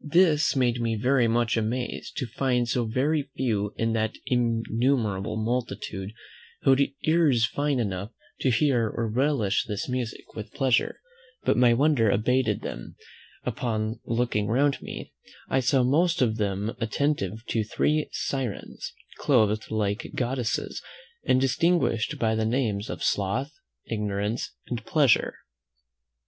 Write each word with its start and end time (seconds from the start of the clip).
This 0.00 0.56
made 0.56 0.80
me 0.80 0.94
very 0.96 1.28
much 1.28 1.54
amazed 1.54 2.16
to 2.16 2.26
find 2.26 2.66
so 2.66 2.86
very 2.86 3.28
few 3.36 3.74
in 3.76 3.92
that 3.92 4.14
innumerable 4.24 5.36
multitude 5.36 6.14
who 6.62 6.70
had 6.70 6.80
ears 7.04 7.44
fine 7.46 7.78
enough 7.78 8.10
to 8.40 8.48
hear 8.50 8.88
or 8.88 9.06
relish 9.06 9.66
this 9.66 9.90
music 9.90 10.34
with 10.34 10.54
pleasure; 10.54 10.98
but 11.42 11.58
my 11.58 11.74
wonder 11.74 12.08
abated 12.10 12.62
when, 12.62 12.94
upon 13.44 14.00
looking 14.06 14.46
round 14.46 14.80
me, 14.80 15.12
I 15.50 15.60
saw 15.60 15.82
most 15.82 16.22
of 16.22 16.38
them 16.38 16.74
attentive 16.80 17.44
to 17.48 17.62
three 17.62 18.08
Syrens, 18.12 18.94
clothed 19.18 19.70
like 19.70 20.12
goddesses, 20.14 20.80
and 21.26 21.38
distinguished 21.38 22.18
by 22.18 22.34
the 22.34 22.46
names 22.46 22.88
of 22.88 23.04
Sloth, 23.04 23.52
Ignorance, 23.86 24.52
and 24.68 24.82
Pleasure. 24.86 25.34